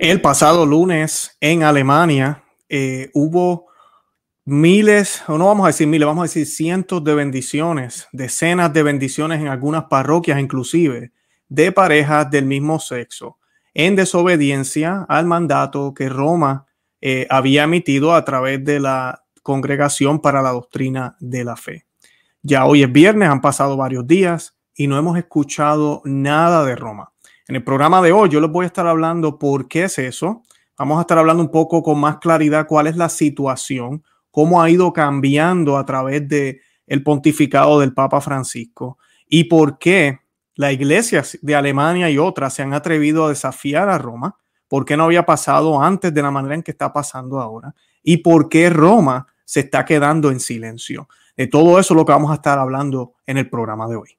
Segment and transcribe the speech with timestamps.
[0.00, 3.66] El pasado lunes en Alemania eh, hubo
[4.46, 8.82] miles, o no vamos a decir miles, vamos a decir cientos de bendiciones, decenas de
[8.82, 11.12] bendiciones en algunas parroquias inclusive,
[11.50, 13.36] de parejas del mismo sexo,
[13.74, 16.64] en desobediencia al mandato que Roma
[17.02, 21.84] eh, había emitido a través de la Congregación para la Doctrina de la Fe.
[22.40, 27.09] Ya hoy es viernes, han pasado varios días y no hemos escuchado nada de Roma.
[27.50, 30.44] En el programa de hoy yo les voy a estar hablando por qué es eso.
[30.78, 34.70] Vamos a estar hablando un poco con más claridad cuál es la situación, cómo ha
[34.70, 40.20] ido cambiando a través de el pontificado del Papa Francisco y por qué
[40.54, 44.36] la iglesia de Alemania y otras se han atrevido a desafiar a Roma,
[44.68, 48.18] por qué no había pasado antes de la manera en que está pasando ahora y
[48.18, 51.08] por qué Roma se está quedando en silencio.
[51.36, 54.10] De todo eso es lo que vamos a estar hablando en el programa de hoy.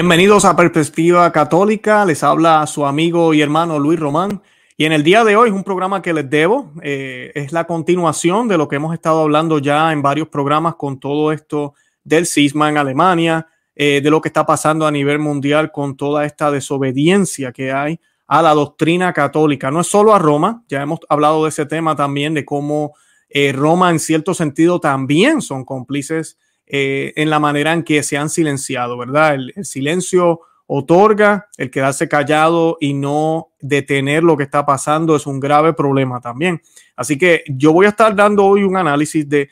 [0.00, 4.40] Bienvenidos a Perspectiva Católica, les habla su amigo y hermano Luis Román.
[4.78, 7.64] Y en el día de hoy es un programa que les debo, eh, es la
[7.64, 12.24] continuación de lo que hemos estado hablando ya en varios programas con todo esto del
[12.24, 16.50] cisma en Alemania, eh, de lo que está pasando a nivel mundial con toda esta
[16.50, 19.70] desobediencia que hay a la doctrina católica.
[19.70, 22.94] No es solo a Roma, ya hemos hablado de ese tema también, de cómo
[23.28, 26.38] eh, Roma en cierto sentido también son cómplices
[26.72, 29.34] eh, en la manera en que se han silenciado, ¿verdad?
[29.34, 35.40] El, silencio otorga, el quedarse callado y no detener lo que está pasando es un
[35.40, 36.62] grave problema también.
[36.94, 39.48] Así que yo voy a estar dando hoy un análisis de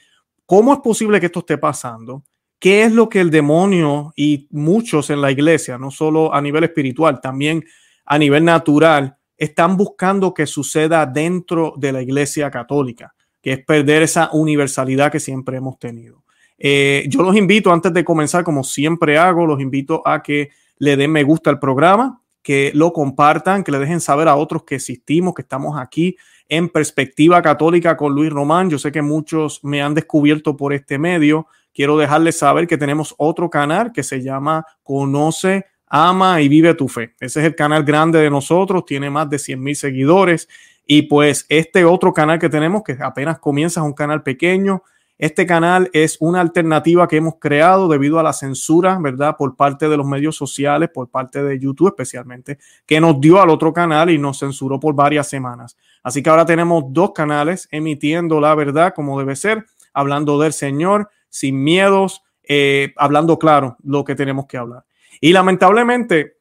[0.46, 2.22] cómo es posible que esto esté pasando,
[2.60, 6.62] qué es lo que el demonio y muchos en la iglesia, no solo a nivel
[6.62, 7.64] espiritual, también
[8.06, 13.12] a nivel natural, están buscando que suceda dentro de la iglesia católica,
[13.42, 16.22] que es perder esa universalidad que siempre hemos tenido.
[16.58, 20.96] Eh, yo los invito, antes de comenzar, como siempre hago, los invito a que le
[20.96, 24.76] den me gusta al programa, que lo compartan, que le dejen saber a otros que
[24.76, 26.16] existimos, que estamos aquí
[26.48, 28.70] en Perspectiva Católica con Luis Román.
[28.70, 31.46] Yo sé que muchos me han descubierto por este medio.
[31.74, 36.88] Quiero dejarles saber que tenemos otro canal que se llama Conoce, Ama y Vive tu
[36.88, 37.14] Fe.
[37.20, 40.48] Ese es el canal grande de nosotros, tiene más de 100 mil seguidores.
[40.86, 44.82] Y pues este otro canal que tenemos, que apenas comienza, es un canal pequeño,
[45.18, 49.36] este canal es una alternativa que hemos creado debido a la censura, ¿verdad?
[49.36, 53.50] Por parte de los medios sociales, por parte de YouTube especialmente, que nos dio al
[53.50, 55.76] otro canal y nos censuró por varias semanas.
[56.04, 61.10] Así que ahora tenemos dos canales emitiendo la verdad como debe ser, hablando del Señor,
[61.28, 64.84] sin miedos, eh, hablando claro lo que tenemos que hablar.
[65.20, 66.36] Y lamentablemente,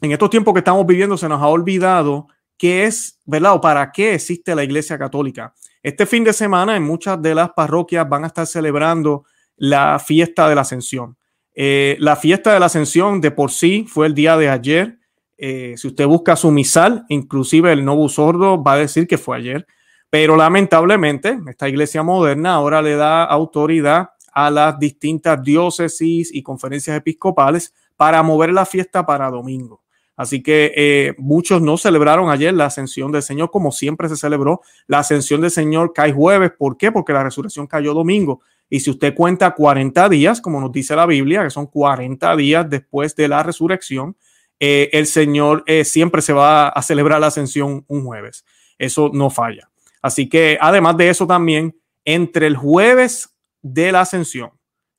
[0.00, 3.60] en estos tiempos que estamos viviendo, se nos ha olvidado qué es, ¿verdad?
[3.60, 5.52] Para qué existe la Iglesia Católica.
[5.84, 10.48] Este fin de semana en muchas de las parroquias van a estar celebrando la fiesta
[10.48, 11.18] de la Ascensión.
[11.54, 14.98] Eh, la fiesta de la Ascensión de por sí fue el día de ayer.
[15.36, 19.36] Eh, si usted busca su misal, inclusive el Novo Sordo va a decir que fue
[19.36, 19.66] ayer.
[20.08, 26.96] Pero lamentablemente, esta iglesia moderna ahora le da autoridad a las distintas diócesis y conferencias
[26.96, 29.83] episcopales para mover la fiesta para domingo.
[30.16, 34.62] Así que eh, muchos no celebraron ayer la ascensión del Señor como siempre se celebró.
[34.86, 36.52] La ascensión del Señor cae jueves.
[36.56, 36.92] ¿Por qué?
[36.92, 38.40] Porque la resurrección cayó domingo.
[38.70, 42.68] Y si usted cuenta 40 días, como nos dice la Biblia, que son 40 días
[42.68, 44.16] después de la resurrección,
[44.60, 48.44] eh, el Señor eh, siempre se va a celebrar la ascensión un jueves.
[48.78, 49.70] Eso no falla.
[50.00, 54.50] Así que además de eso también, entre el jueves de la ascensión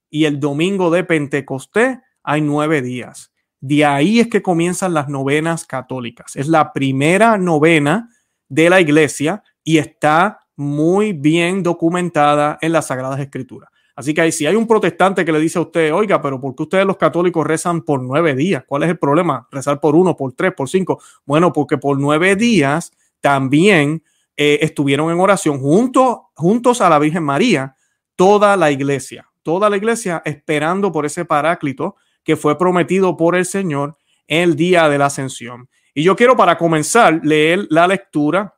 [0.10, 3.32] y el domingo de Pentecostés hay nueve días.
[3.68, 6.36] De ahí es que comienzan las novenas católicas.
[6.36, 8.12] Es la primera novena
[8.48, 13.72] de la iglesia y está muy bien documentada en las Sagradas Escrituras.
[13.96, 16.62] Así que si hay un protestante que le dice a usted, oiga, pero ¿por qué
[16.62, 18.64] ustedes los católicos rezan por nueve días?
[18.68, 19.48] ¿Cuál es el problema?
[19.50, 21.02] Rezar por uno, por tres, por cinco.
[21.26, 24.04] Bueno, porque por nueve días también
[24.38, 27.78] eh, estuvieron en oración junto, juntos a la Virgen María,
[28.16, 31.96] toda la iglesia, toda la iglesia esperando por ese paráclito
[32.26, 33.96] que fue prometido por el Señor
[34.28, 35.70] el día de la ascensión.
[35.94, 38.54] Y yo quiero para comenzar leer la lectura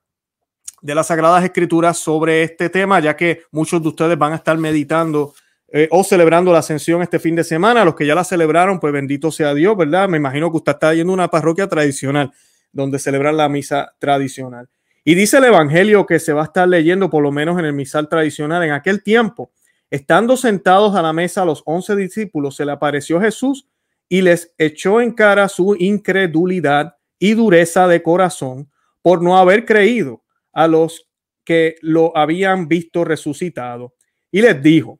[0.82, 4.58] de las Sagradas Escrituras sobre este tema, ya que muchos de ustedes van a estar
[4.58, 5.34] meditando
[5.70, 7.84] eh, o celebrando la ascensión este fin de semana.
[7.84, 10.08] Los que ya la celebraron, pues bendito sea Dios, ¿verdad?
[10.08, 12.32] Me imagino que usted está yendo a una parroquia tradicional
[12.72, 14.70] donde celebran la misa tradicional.
[15.04, 17.74] Y dice el Evangelio que se va a estar leyendo, por lo menos en el
[17.74, 19.52] misal tradicional, en aquel tiempo,
[19.90, 23.68] estando sentados a la mesa los once discípulos, se le apareció Jesús
[24.10, 30.24] y les echó en cara su incredulidad y dureza de corazón por no haber creído
[30.54, 31.10] a los
[31.44, 33.96] que lo habían visto resucitado.
[34.32, 35.00] Y les dijo,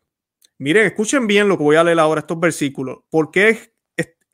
[0.58, 3.74] miren, escuchen bien lo que voy a leer ahora, estos versículos, porque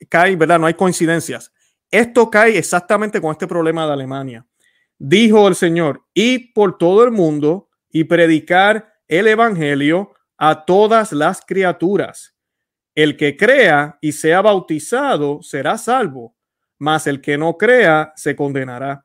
[0.08, 0.58] cae, ¿verdad?
[0.58, 1.52] No hay coincidencias.
[1.90, 4.46] Esto cae exactamente con este problema de Alemania.
[4.98, 11.40] Dijo el Señor, id por todo el mundo y predicar el Evangelio a todas las
[11.40, 12.34] criaturas.
[12.94, 16.36] El que crea y sea bautizado será salvo,
[16.78, 19.04] mas el que no crea se condenará.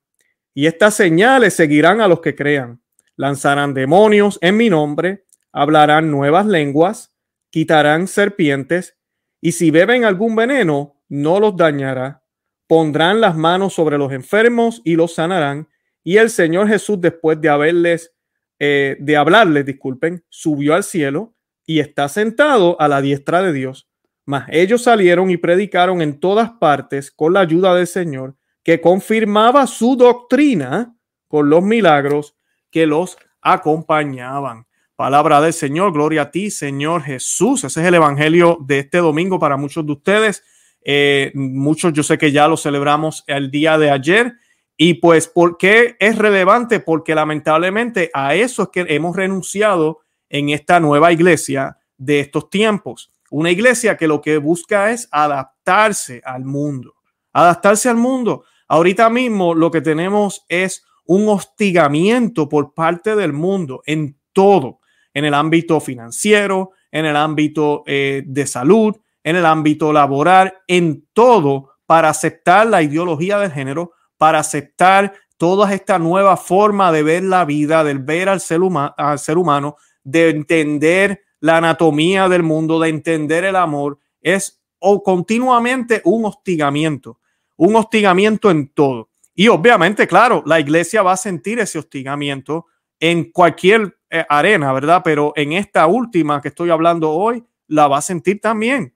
[0.54, 2.82] Y estas señales seguirán a los que crean.
[3.16, 7.14] Lanzarán demonios en mi nombre, hablarán nuevas lenguas,
[7.50, 8.98] quitarán serpientes,
[9.42, 12.24] y si beben algún veneno, no los dañará.
[12.68, 15.68] Pondrán las manos sobre los enfermos y los sanarán.
[16.04, 18.14] Y el Señor Jesús, después de haberles,
[18.60, 21.34] eh, de hablarles, disculpen, subió al cielo
[21.66, 23.90] y está sentado a la diestra de Dios.
[24.26, 29.66] Mas ellos salieron y predicaron en todas partes con la ayuda del Señor, que confirmaba
[29.66, 30.96] su doctrina
[31.28, 32.36] con los milagros
[32.70, 34.68] que los acompañaban.
[34.96, 37.64] Palabra del Señor, gloria a ti, Señor Jesús.
[37.64, 40.44] Ese es el Evangelio de este domingo para muchos de ustedes.
[40.84, 44.34] Eh, muchos yo sé que ya lo celebramos el día de ayer.
[44.82, 46.80] Y pues, ¿por qué es relevante?
[46.80, 50.00] Porque lamentablemente a eso es que hemos renunciado
[50.30, 53.12] en esta nueva iglesia de estos tiempos.
[53.30, 56.96] Una iglesia que lo que busca es adaptarse al mundo,
[57.34, 58.46] adaptarse al mundo.
[58.70, 64.80] Ahorita mismo lo que tenemos es un hostigamiento por parte del mundo en todo,
[65.14, 68.96] en el ámbito financiero, en el ámbito eh, de salud,
[69.26, 75.74] en el ámbito laboral, en todo para aceptar la ideología del género, para aceptar toda
[75.74, 78.60] esta nueva forma de ver la vida, de ver al ser,
[78.98, 85.02] al ser humano, de entender la anatomía del mundo, de entender el amor, es o
[85.02, 87.22] continuamente un hostigamiento,
[87.56, 89.10] un hostigamiento en todo.
[89.34, 92.66] Y obviamente, claro, la iglesia va a sentir ese hostigamiento
[93.00, 95.02] en cualquier eh, arena, ¿verdad?
[95.02, 98.94] Pero en esta última que estoy hablando hoy, la va a sentir también.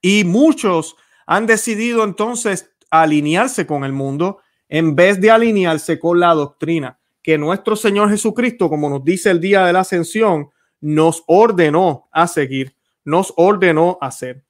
[0.00, 0.94] Y muchos
[1.26, 4.38] han decidido entonces alinearse con el mundo
[4.68, 9.40] en vez de alinearse con la doctrina que nuestro Señor Jesucristo, como nos dice el
[9.40, 10.48] día de la ascensión,
[10.80, 14.42] nos ordenó a seguir, nos ordenó a hacer.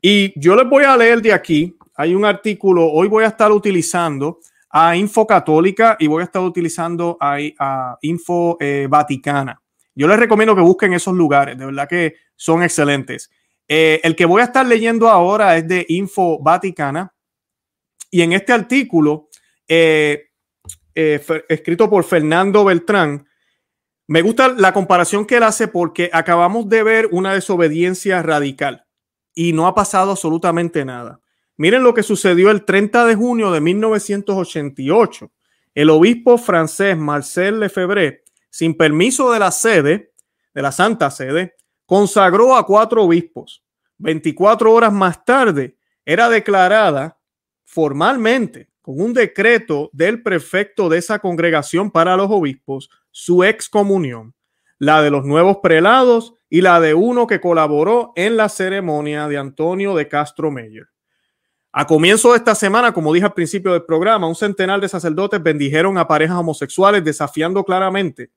[0.00, 3.52] Y yo les voy a leer de aquí, hay un artículo, hoy voy a estar
[3.52, 4.38] utilizando
[4.70, 9.60] a Info Católica y voy a estar utilizando a, a Info eh, Vaticana.
[9.94, 13.30] Yo les recomiendo que busquen esos lugares, de verdad que son excelentes.
[13.68, 17.13] Eh, el que voy a estar leyendo ahora es de Info Vaticana
[18.14, 19.28] y en este artículo,
[19.66, 20.28] eh,
[20.94, 23.26] escrito por Fernando Beltrán,
[24.06, 28.86] me gusta la comparación que él hace porque acabamos de ver una desobediencia radical
[29.34, 31.22] y no ha pasado absolutamente nada.
[31.56, 35.32] Miren lo que sucedió el 30 de junio de 1988.
[35.74, 40.12] El obispo francés Marcel Lefebvre, sin permiso de la sede,
[40.54, 43.64] de la Santa Sede, consagró a cuatro obispos.
[43.98, 47.18] 24 horas más tarde era declarada
[47.74, 54.34] formalmente con un decreto del prefecto de esa congregación para los obispos su excomunión,
[54.78, 59.38] la de los nuevos prelados y la de uno que colaboró en la ceremonia de
[59.38, 60.86] Antonio de Castro Meyer.
[61.72, 65.42] A comienzo de esta semana, como dije al principio del programa, un centenar de sacerdotes
[65.42, 68.30] bendijeron a parejas homosexuales desafiando claramente,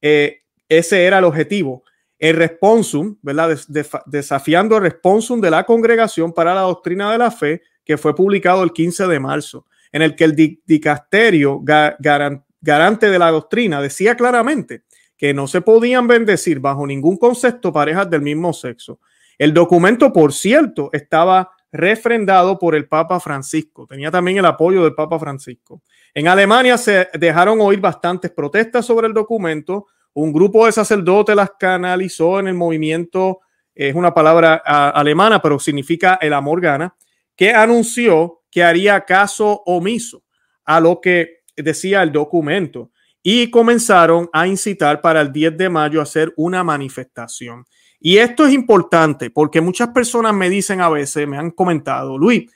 [0.00, 1.82] eh, ese era el objetivo,
[2.18, 3.58] el responsum, ¿verdad?
[4.06, 8.62] desafiando el responsum de la congregación para la doctrina de la fe que fue publicado
[8.62, 14.82] el 15 de marzo, en el que el dicasterio garante de la doctrina, decía claramente
[15.16, 19.00] que no se podían bendecir bajo ningún concepto parejas del mismo sexo.
[19.38, 23.86] El documento, por cierto, estaba refrendado por el Papa Francisco.
[23.86, 25.80] Tenía también el apoyo del Papa Francisco.
[26.12, 29.86] En Alemania se dejaron oír bastantes protestas sobre el documento.
[30.12, 33.40] Un grupo de sacerdotes las canalizó en el movimiento,
[33.74, 36.94] es una palabra alemana, pero significa el amor gana,
[37.38, 40.24] que anunció que haría caso omiso
[40.64, 42.90] a lo que decía el documento,
[43.22, 47.64] y comenzaron a incitar para el 10 de mayo a hacer una manifestación.
[48.00, 52.50] Y esto es importante porque muchas personas me dicen a veces, me han comentado, Luis,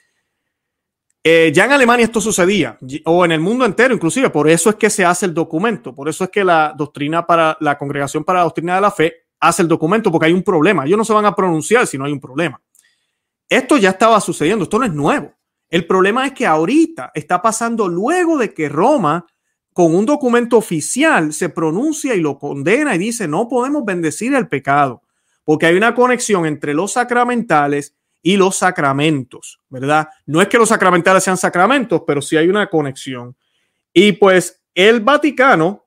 [1.25, 4.75] Eh, ya en Alemania esto sucedía, o en el mundo entero inclusive, por eso es
[4.75, 8.39] que se hace el documento, por eso es que la doctrina para la Congregación para
[8.39, 10.85] la Doctrina de la Fe hace el documento, porque hay un problema.
[10.85, 12.59] Ellos no se van a pronunciar si no hay un problema.
[13.53, 15.31] Esto ya estaba sucediendo, esto no es nuevo.
[15.69, 19.27] El problema es que ahorita está pasando luego de que Roma,
[19.73, 24.47] con un documento oficial, se pronuncia y lo condena y dice, no podemos bendecir el
[24.47, 25.03] pecado,
[25.43, 30.07] porque hay una conexión entre los sacramentales y los sacramentos, ¿verdad?
[30.25, 33.35] No es que los sacramentales sean sacramentos, pero sí hay una conexión.
[33.93, 35.85] Y pues el Vaticano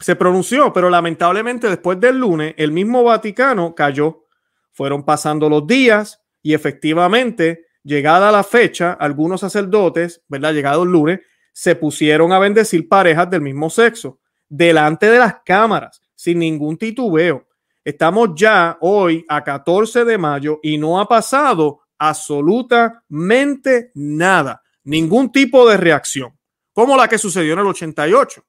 [0.00, 4.26] se pronunció, pero lamentablemente después del lunes, el mismo Vaticano cayó.
[4.72, 10.52] Fueron pasando los días y efectivamente, llegada la fecha, algunos sacerdotes, ¿verdad?
[10.52, 11.20] Llegado el lunes,
[11.52, 17.46] se pusieron a bendecir parejas del mismo sexo delante de las cámaras, sin ningún titubeo.
[17.84, 25.68] Estamos ya hoy a 14 de mayo y no ha pasado absolutamente nada, ningún tipo
[25.68, 26.36] de reacción,
[26.72, 28.44] como la que sucedió en el 88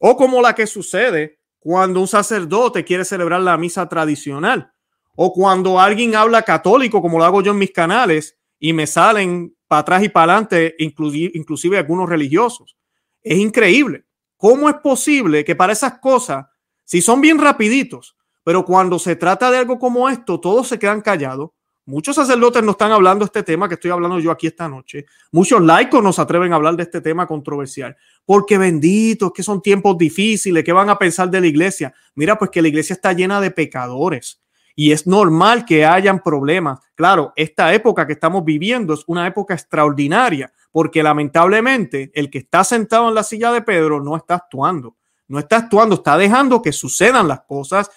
[0.00, 4.73] o como la que sucede cuando un sacerdote quiere celebrar la misa tradicional
[5.16, 9.54] o cuando alguien habla católico, como lo hago yo en mis canales, y me salen
[9.68, 12.76] para atrás y para adelante, inclusive, algunos religiosos.
[13.22, 14.04] Es increíble.
[14.36, 16.46] ¿Cómo es posible que para esas cosas,
[16.84, 21.00] si son bien rapiditos, pero cuando se trata de algo como esto, todos se quedan
[21.00, 21.50] callados.
[21.86, 25.06] Muchos sacerdotes no están hablando de este tema que estoy hablando yo aquí esta noche.
[25.32, 27.96] Muchos laicos no se atreven a hablar de este tema controversial.
[28.24, 31.92] Porque benditos, que son tiempos difíciles, ¿qué van a pensar de la iglesia?
[32.14, 34.43] Mira, pues que la iglesia está llena de pecadores
[34.74, 36.80] y es normal que hayan problemas.
[36.94, 42.64] Claro, esta época que estamos viviendo es una época extraordinaria porque lamentablemente el que está
[42.64, 44.96] sentado en la silla de Pedro no está actuando.
[45.28, 47.90] No está actuando, está dejando que sucedan las cosas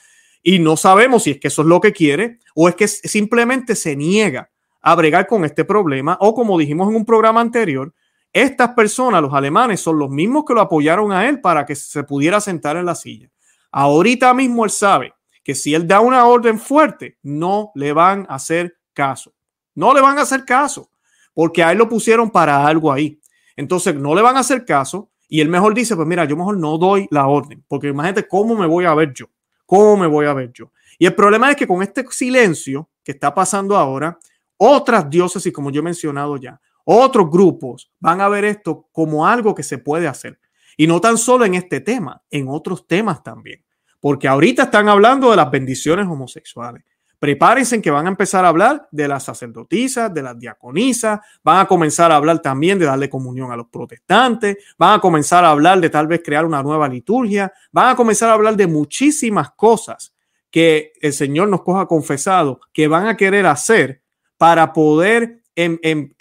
[0.44, 3.76] y no sabemos si es que eso es lo que quiere o es que simplemente
[3.76, 4.50] se niega
[4.82, 7.94] a bregar con este problema o como dijimos en un programa anterior,
[8.32, 12.04] estas personas, los alemanes, son los mismos que lo apoyaron a él para que se
[12.04, 13.30] pudiera sentar en la silla.
[13.72, 15.14] Ahorita mismo él sabe
[15.48, 19.34] que si él da una orden fuerte, no le van a hacer caso.
[19.76, 20.90] No le van a hacer caso
[21.34, 23.22] porque a él lo pusieron para algo ahí.
[23.56, 26.58] Entonces no le van a hacer caso y él mejor dice, pues mira, yo mejor
[26.58, 29.28] no doy la orden, porque imagínate cómo me voy a ver yo.
[29.66, 30.74] ¿Cómo me voy a ver yo?
[31.00, 34.20] Y el problema es que con este silencio que está pasando ahora,
[34.58, 39.56] otras diócesis, como yo he mencionado ya, otros grupos van a ver esto como algo
[39.56, 40.42] que se puede hacer.
[40.76, 43.64] Y no tan solo en este tema, en otros temas también.
[44.00, 46.84] Porque ahorita están hablando de las bendiciones homosexuales.
[47.20, 51.66] Prepárense que van a empezar a hablar de las sacerdotisas, de las diaconisas, van a
[51.66, 55.82] comenzar a hablar también de darle comunión a los protestantes, van a comenzar a hablar
[55.82, 60.14] de tal vez crear una nueva liturgia, van a comenzar a hablar de muchísimas cosas
[60.52, 64.04] que el Señor nos coja confesado que van a querer hacer
[64.38, 65.42] para poder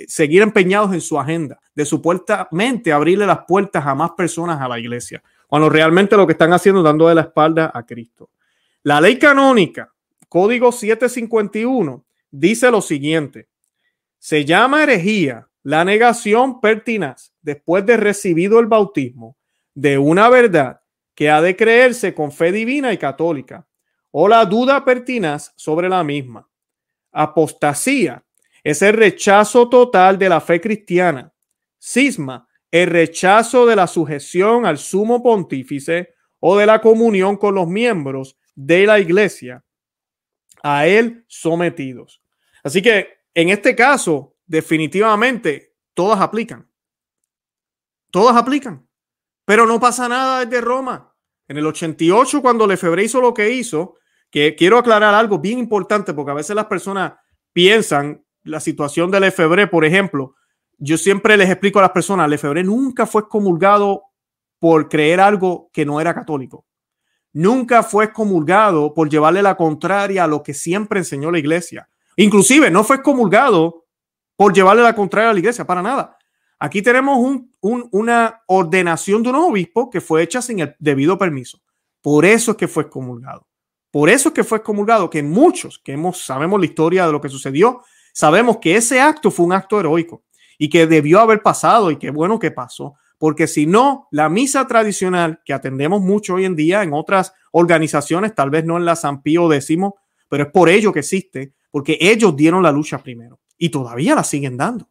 [0.09, 4.79] seguir empeñados en su agenda, de supuestamente abrirle las puertas a más personas a la
[4.79, 8.31] iglesia, cuando realmente lo que están haciendo es dando de la espalda a Cristo.
[8.83, 9.93] La ley canónica
[10.29, 13.49] Código 751 dice lo siguiente.
[14.19, 19.37] Se llama herejía la negación pertinaz después de recibido el bautismo
[19.75, 20.81] de una verdad
[21.15, 23.67] que ha de creerse con fe divina y católica
[24.11, 26.49] o la duda pertinaz sobre la misma.
[27.13, 28.25] Apostasía
[28.65, 31.33] es el rechazo total de la fe cristiana.
[31.79, 32.49] Cisma,
[32.83, 38.37] el rechazo de la sujeción al sumo pontífice o de la comunión con los miembros
[38.55, 39.65] de la iglesia
[40.63, 42.23] a él sometidos.
[42.63, 46.69] Así que en este caso, definitivamente, todas aplican.
[48.11, 48.89] Todas aplican.
[49.45, 51.15] Pero no pasa nada desde Roma.
[51.49, 53.97] En el 88, cuando Lefebvre hizo lo que hizo,
[54.31, 57.13] que quiero aclarar algo bien importante, porque a veces las personas
[57.53, 60.35] piensan la situación de Lefebvre, por ejemplo,
[60.79, 64.05] yo siempre les explico a las personas, Lefebvre nunca fue excomulgado
[64.59, 66.67] por creer algo que no era católico
[67.37, 71.87] nunca fue excomulgado por llevarle la contraria a lo que siempre enseñó la iglesia.
[72.17, 73.85] Inclusive no fue excomulgado
[74.37, 76.17] por llevarle la contraria a la iglesia, para nada.
[76.59, 77.19] Aquí tenemos
[77.61, 81.61] una ordenación de un obispo que fue hecha sin el debido permiso.
[82.01, 83.47] Por eso es que fue excomulgado.
[83.91, 87.29] Por eso es que fue excomulgado, que muchos que sabemos la historia de lo que
[87.29, 87.83] sucedió,
[88.15, 90.25] sabemos que ese acto fue un acto heroico
[90.59, 94.67] y que debió haber pasado y qué bueno que pasó porque si no, la misa
[94.67, 98.97] tradicional que atendemos mucho hoy en día en otras organizaciones, tal vez no en la
[98.97, 99.97] San Pío décimo,
[100.29, 104.25] pero es por ello que existe, porque ellos dieron la lucha primero y todavía la
[104.25, 104.89] siguen dando.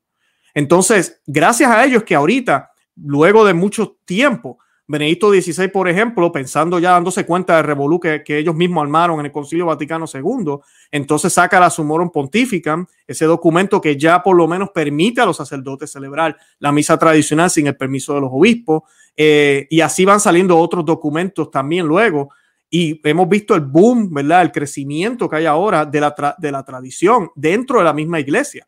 [0.54, 4.58] Entonces, gracias a ellos que ahorita, luego de mucho tiempo,
[4.88, 9.26] Benedicto XVI, por ejemplo, pensando ya dándose cuenta del revolú que, ellos mismos armaron en
[9.26, 10.58] el Concilio Vaticano II,
[10.92, 15.38] entonces saca la Sumorum Pontificam, ese documento que ya por lo menos permite a los
[15.38, 18.84] sacerdotes celebrar la misa tradicional sin el permiso de los obispos,
[19.18, 22.30] eh, y así van saliendo otros documentos también luego,
[22.70, 24.44] y hemos visto el boom, ¿verdad?
[24.44, 28.68] El crecimiento que hay ahora de la, de la tradición dentro de la misma iglesia,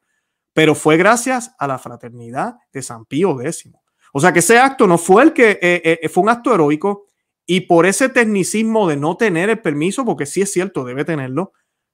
[0.52, 3.70] pero fue gracias a la fraternidad de San Pío X
[4.18, 7.06] o sea que ese acto no fue el que eh, eh, fue un acto heroico
[7.46, 11.54] y por ese tecnicismo de no tener el permiso, porque sí es cierto, debe tenerlo,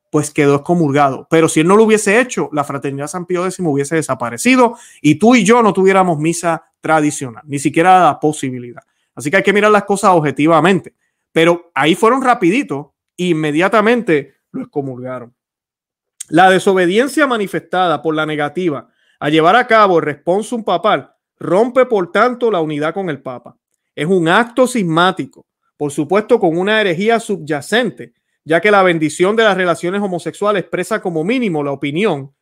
[0.09, 1.27] pues quedó excomulgado.
[1.29, 5.15] Pero si él no lo hubiese hecho, la fraternidad San Pío X hubiese desaparecido y
[5.15, 8.83] tú y yo no tuviéramos misa tradicional, ni siquiera la posibilidad.
[9.13, 10.95] Así que hay que mirar las cosas objetivamente.
[11.33, 15.35] Pero ahí fueron rapidito, inmediatamente lo excomulgaron.
[16.29, 18.87] La desobediencia manifestada por la negativa
[19.19, 23.57] a llevar a cabo el responsum papal Rompe, por tanto, la unidad con el Papa.
[23.95, 25.45] Es un acto sismático,
[25.77, 28.13] por supuesto, con una herejía subyacente,
[28.45, 32.33] ya que la bendición de las relaciones homosexuales expresa como mínimo la opinión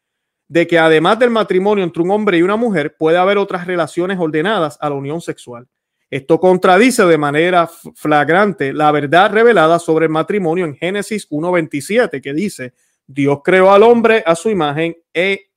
[0.48, 4.20] de que además del matrimonio entre un hombre y una mujer, puede haber otras relaciones
[4.20, 5.66] ordenadas a la unión sexual.
[6.10, 12.34] Esto contradice de manera flagrante la verdad revelada sobre el matrimonio en Génesis 1.27, que
[12.34, 12.74] dice,
[13.08, 15.52] Dios creó al hombre a su imagen e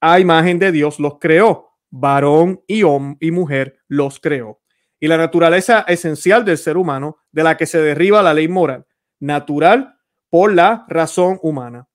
[0.00, 4.60] a imagen de Dios los creó varón y, y mujer los creó.
[4.98, 8.86] Y la naturaleza esencial del ser humano, de la que se derriba la ley moral,
[9.18, 9.96] natural
[10.28, 11.88] por la razón humana.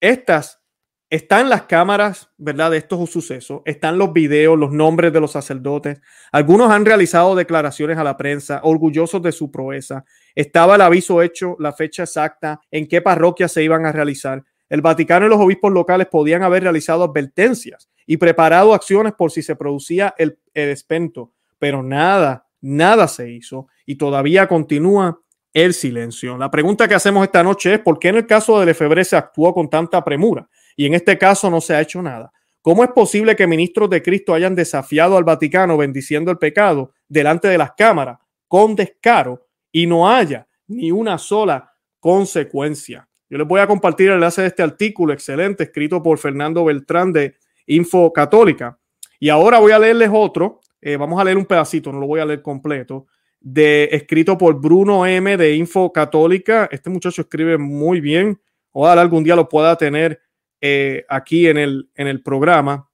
[0.00, 0.64] Estas
[1.10, 2.72] están las cámaras, ¿verdad?
[2.72, 6.00] De estos sucesos, están los videos, los nombres de los sacerdotes.
[6.32, 10.04] Algunos han realizado declaraciones a la prensa, orgullosos de su proeza.
[10.34, 14.42] Estaba el aviso hecho, la fecha exacta, en qué parroquia se iban a realizar.
[14.74, 19.40] El Vaticano y los obispos locales podían haber realizado advertencias y preparado acciones por si
[19.40, 25.20] se producía el, espento, pero nada, nada se hizo y todavía continúa
[25.52, 26.36] el silencio.
[26.36, 29.14] La pregunta que hacemos esta noche es por qué en el caso de Lefebvre se
[29.14, 32.32] actuó con tanta premura y en este caso no se ha hecho nada.
[32.60, 37.46] ¿Cómo es posible que ministros de Cristo hayan desafiado al Vaticano bendiciendo el pecado delante
[37.46, 43.08] de las cámaras con descaro y no haya ni una sola consecuencia?
[43.34, 47.12] Yo les voy a compartir el enlace de este artículo excelente escrito por Fernando Beltrán
[47.12, 47.34] de
[47.66, 48.78] Info Católica.
[49.18, 52.20] Y ahora voy a leerles otro, eh, vamos a leer un pedacito, no lo voy
[52.20, 53.08] a leer completo,
[53.40, 56.68] de escrito por Bruno M de Info Católica.
[56.70, 58.40] Este muchacho escribe muy bien.
[58.70, 60.20] Ojalá algún día lo pueda tener
[60.60, 62.88] eh, aquí en el, en el programa.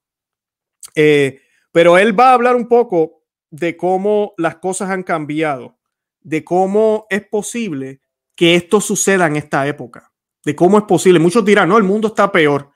[0.94, 1.38] Eh,
[1.70, 5.76] pero él va a hablar un poco de cómo las cosas han cambiado,
[6.22, 8.00] de cómo es posible
[8.34, 10.09] que esto suceda en esta época,
[10.44, 11.18] de cómo es posible.
[11.18, 12.70] Muchos dirán, no, el mundo está peor.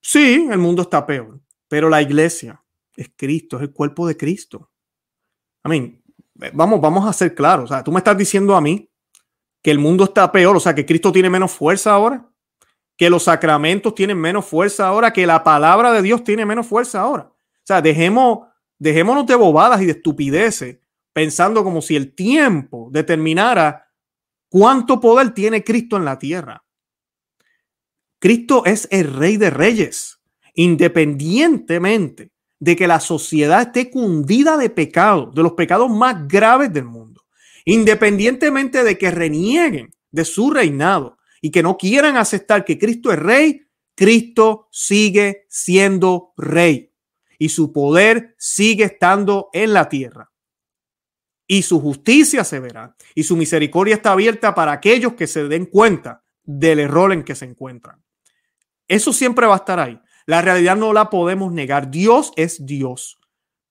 [0.00, 2.62] Sí, el mundo está peor, pero la iglesia
[2.96, 4.70] es Cristo, es el cuerpo de Cristo.
[5.64, 6.02] I mean,
[6.52, 7.64] vamos, vamos a ser claros.
[7.64, 8.90] O sea, tú me estás diciendo a mí
[9.62, 12.28] que el mundo está peor, o sea, que Cristo tiene menos fuerza ahora,
[12.96, 17.00] que los sacramentos tienen menos fuerza ahora, que la palabra de Dios tiene menos fuerza
[17.00, 17.24] ahora.
[17.24, 18.46] O sea, dejemos,
[18.78, 20.78] dejémonos de bobadas y de estupideces
[21.12, 23.88] pensando como si el tiempo determinara
[24.48, 26.64] cuánto poder tiene Cristo en la tierra.
[28.20, 30.18] Cristo es el rey de reyes,
[30.54, 36.84] independientemente de que la sociedad esté cundida de pecado, de los pecados más graves del
[36.84, 37.24] mundo,
[37.64, 43.18] independientemente de que renieguen de su reinado y que no quieran aceptar que Cristo es
[43.20, 43.62] rey,
[43.94, 46.92] Cristo sigue siendo rey
[47.38, 50.32] y su poder sigue estando en la tierra.
[51.46, 55.66] Y su justicia se verá y su misericordia está abierta para aquellos que se den
[55.66, 58.02] cuenta del error en que se encuentran.
[58.88, 60.00] Eso siempre va a estar ahí.
[60.26, 61.90] La realidad no la podemos negar.
[61.90, 63.18] Dios es Dios.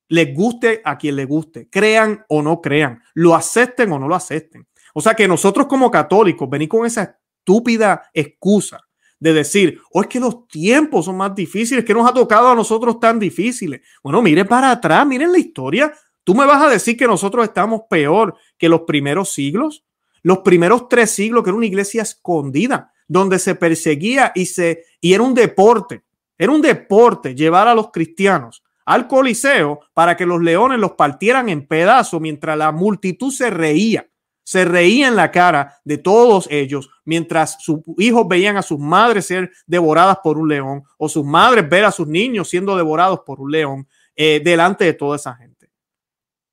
[0.08, 4.14] Les guste a quien le guste, crean o no crean, lo acepten o no lo
[4.14, 4.66] acepten.
[4.94, 8.80] O sea que nosotros como católicos venir con esa estúpida excusa
[9.20, 12.48] de decir, o oh, es que los tiempos son más difíciles, que nos ha tocado
[12.48, 13.82] a nosotros tan difíciles.
[14.02, 15.92] Bueno, mire para atrás, miren la historia.
[16.24, 19.84] Tú me vas a decir que nosotros estamos peor que los primeros siglos,
[20.22, 25.14] los primeros tres siglos, que era una iglesia escondida donde se perseguía y, se, y
[25.14, 26.04] era un deporte,
[26.36, 31.48] era un deporte llevar a los cristianos al Coliseo para que los leones los partieran
[31.48, 34.08] en pedazos mientras la multitud se reía,
[34.42, 39.26] se reía en la cara de todos ellos, mientras sus hijos veían a sus madres
[39.26, 43.40] ser devoradas por un león o sus madres ver a sus niños siendo devorados por
[43.42, 45.70] un león eh, delante de toda esa gente.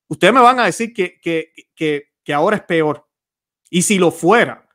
[0.08, 3.08] Ustedes me van a decir que, que, que, que ahora es peor.
[3.70, 4.65] Y si lo fuera,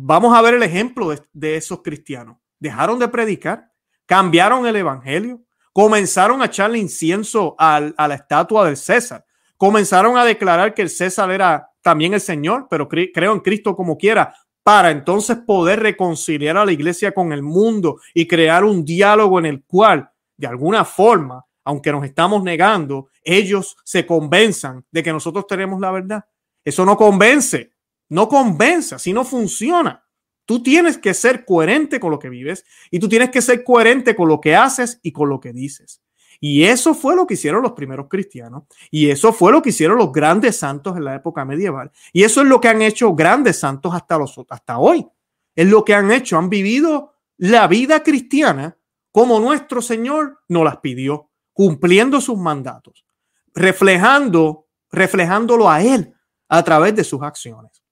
[0.00, 2.36] vamos a ver el ejemplo de, esos cristianos.
[2.58, 3.70] Dejaron de predicar,
[4.06, 9.24] cambiaron el evangelio, comenzaron a echarle incienso a la estatua del César,
[9.56, 13.96] comenzaron a declarar que el César era también el Señor, pero creo en Cristo como
[13.96, 19.38] quiera, para entonces poder reconciliar a la iglesia con el mundo y crear un diálogo
[19.38, 25.12] en el cual, de alguna forma, aunque nos estamos negando, ellos se convenzan de que
[25.12, 26.24] nosotros tenemos la verdad.
[26.64, 27.72] Eso no convence,
[28.08, 30.04] no convence, así no funciona.
[30.44, 34.16] Tú tienes que ser coherente con lo que vives y tú tienes que ser coherente
[34.16, 36.00] con lo que haces y con lo que dices.
[36.40, 38.62] Y eso fue lo que hicieron los primeros cristianos.
[38.90, 41.90] Y eso fue lo que hicieron los grandes santos en la época medieval.
[42.12, 45.06] Y eso es lo que han hecho grandes santos hasta, los, hasta hoy.
[45.54, 46.38] Es lo que han hecho.
[46.38, 48.78] Han vivido la vida cristiana
[49.10, 53.04] como nuestro Señor nos las pidió, cumpliendo sus mandatos,
[53.52, 56.14] reflejando, reflejándolo a Él
[56.48, 57.82] a través de sus acciones.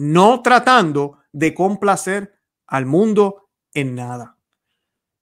[0.00, 2.32] No tratando de complacer
[2.66, 4.38] al mundo en nada.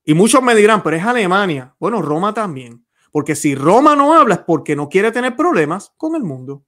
[0.04, 1.74] Y muchos me dirán, pero es Alemania.
[1.80, 2.86] Bueno, Roma también.
[3.10, 6.62] Porque si Roma no habla es porque no quiere tener problemas con el mundo.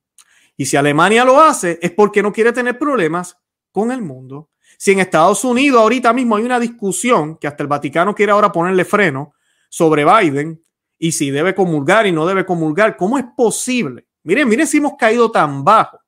[0.56, 3.38] Y si Alemania lo hace es porque no quiere tener problemas
[3.70, 4.50] con el mundo.
[4.76, 8.50] Si en Estados Unidos ahorita mismo hay una discusión que hasta el Vaticano quiere ahora
[8.50, 9.34] ponerle freno
[9.68, 10.60] sobre Biden
[10.98, 14.08] y si debe comulgar y no debe comulgar, ¿cómo es posible?
[14.24, 16.00] Miren, miren si hemos caído tan bajo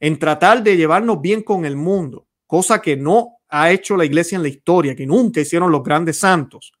[0.00, 4.36] en tratar de llevarnos bien con el mundo, cosa que no ha hecho la iglesia
[4.36, 6.72] en la historia, que nunca hicieron los grandes santos,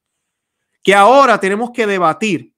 [0.82, 2.52] que ahora tenemos que debatir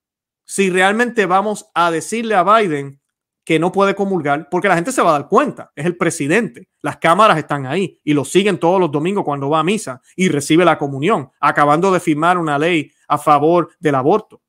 [0.44, 3.00] si realmente vamos a decirle a Biden
[3.44, 6.68] que no puede comulgar, porque la gente se va a dar cuenta, es el presidente,
[6.82, 10.28] las cámaras están ahí y lo siguen todos los domingos cuando va a misa y
[10.28, 14.42] recibe la comunión, acabando de firmar una ley a favor del aborto.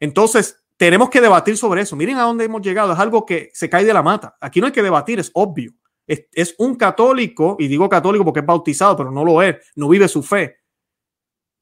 [0.00, 1.94] Entonces, tenemos que debatir sobre eso.
[1.96, 4.36] Miren a dónde hemos llegado, es algo que se cae de la mata.
[4.40, 5.72] Aquí no hay que debatir, es obvio
[6.06, 10.08] es, un católico, y digo católico porque es bautizado, pero no lo es, no vive
[10.08, 10.56] su fe,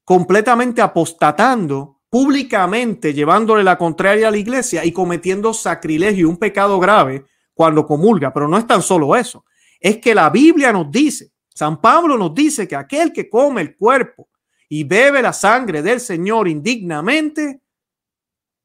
[0.03, 7.25] completamente apostatando públicamente, llevándole la contraria a la iglesia y cometiendo sacrilegio, un pecado grave
[7.53, 8.33] cuando comulga.
[8.33, 9.45] Pero no es tan solo eso,
[9.79, 13.77] es que la Biblia nos dice, San Pablo nos dice que aquel que come el
[13.77, 14.29] cuerpo
[14.67, 17.61] y bebe la sangre del Señor indignamente,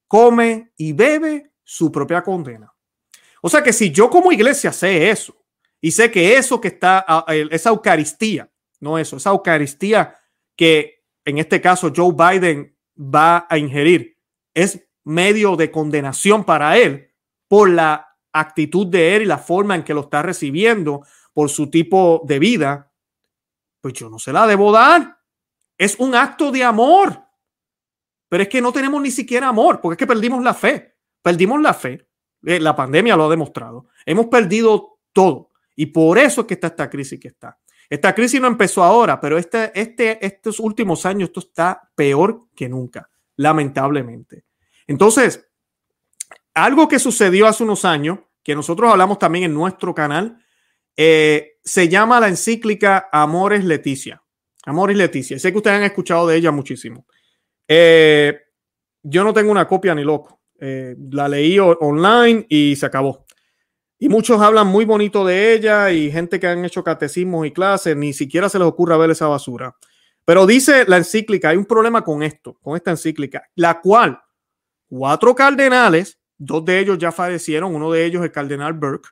[0.06, 2.72] come y bebe su propia condena.
[3.42, 5.36] O sea que si yo como iglesia sé eso,
[5.80, 7.04] y sé que eso que está,
[7.50, 10.16] esa Eucaristía, no eso, esa Eucaristía
[10.56, 14.16] que en este caso Joe Biden va a ingerir,
[14.54, 17.12] es medio de condenación para él
[17.48, 21.68] por la actitud de él y la forma en que lo está recibiendo, por su
[21.68, 22.92] tipo de vida,
[23.82, 25.18] pues yo no se la debo dar.
[25.76, 27.25] Es un acto de amor.
[28.28, 30.96] Pero es que no tenemos ni siquiera amor, porque es que perdimos la fe.
[31.22, 32.08] Perdimos la fe.
[32.44, 33.86] Eh, la pandemia lo ha demostrado.
[34.04, 35.50] Hemos perdido todo.
[35.74, 37.58] Y por eso es que está esta crisis que está.
[37.88, 42.68] Esta crisis no empezó ahora, pero este, este, estos últimos años esto está peor que
[42.68, 44.44] nunca, lamentablemente.
[44.86, 45.48] Entonces,
[46.54, 50.38] algo que sucedió hace unos años, que nosotros hablamos también en nuestro canal,
[50.96, 54.22] eh, se llama la encíclica Amores Leticia.
[54.64, 55.38] Amores Leticia.
[55.38, 57.06] Sé que ustedes han escuchado de ella muchísimo.
[57.68, 58.38] Eh,
[59.02, 60.40] yo no tengo una copia ni loco.
[60.58, 63.26] Eh, la leí online y se acabó.
[63.98, 67.96] Y muchos hablan muy bonito de ella y gente que han hecho catecismos y clases,
[67.96, 69.74] ni siquiera se les ocurre ver esa basura.
[70.24, 74.20] Pero dice la encíclica, hay un problema con esto, con esta encíclica, la cual
[74.88, 79.10] cuatro cardenales, dos de ellos ya fallecieron, uno de ellos el cardenal Burke,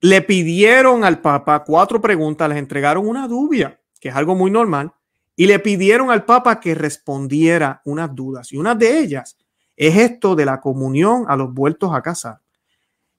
[0.00, 4.92] le pidieron al Papa cuatro preguntas, les entregaron una dubia, que es algo muy normal,
[5.40, 8.52] y le pidieron al Papa que respondiera unas dudas.
[8.52, 9.38] Y una de ellas
[9.74, 12.42] es esto de la comunión a los vueltos a casar.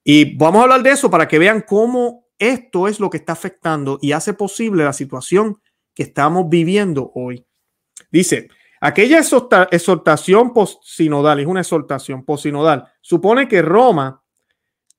[0.03, 3.33] Y vamos a hablar de eso para que vean cómo esto es lo que está
[3.33, 5.59] afectando y hace posible la situación
[5.95, 7.43] que estamos viviendo hoy.
[8.11, 9.19] Dice, aquella
[9.71, 14.21] exhortación posinodal, es una exhortación posinodal, supone que Roma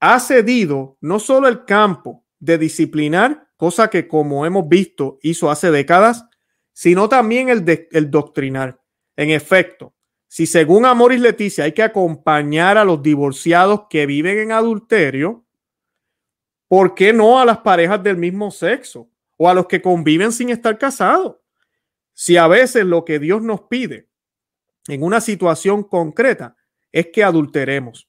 [0.01, 5.71] ha cedido no solo el campo de disciplinar, cosa que como hemos visto hizo hace
[5.71, 6.27] décadas,
[6.73, 8.81] sino también el, de, el doctrinar.
[9.17, 9.95] En efecto,
[10.27, 15.45] si según Amoris Leticia hay que acompañar a los divorciados que viven en adulterio,
[16.69, 20.49] ¿por qué no a las parejas del mismo sexo o a los que conviven sin
[20.49, 21.37] estar casados?
[22.15, 24.09] Si a veces lo que Dios nos pide
[24.89, 26.57] en una situación concreta
[26.91, 28.09] es que adulteremos.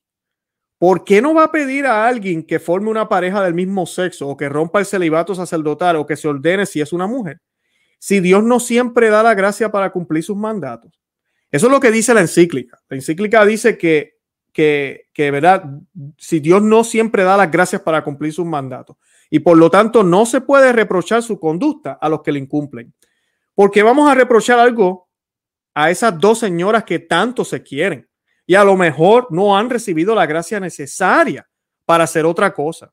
[0.78, 4.28] ¿Por qué no va a pedir a alguien que forme una pareja del mismo sexo
[4.28, 7.40] o que rompa el celibato sacerdotal o que se ordene si es una mujer?
[8.04, 10.92] Si Dios no siempre da la gracia para cumplir sus mandatos.
[11.50, 12.78] Eso es lo que dice la encíclica.
[12.90, 14.18] La encíclica dice que,
[14.52, 15.64] que, que, ¿verdad?
[16.18, 18.98] Si Dios no siempre da las gracias para cumplir sus mandatos
[19.30, 22.94] y por lo tanto no se puede reprochar su conducta a los que le incumplen.
[23.56, 25.08] Porque vamos a reprochar algo
[25.74, 28.06] a esas dos señoras que tanto se quieren.
[28.46, 31.48] y a lo mejor no han recibido la gracia necesaria
[31.86, 32.92] para hacer otra cosa.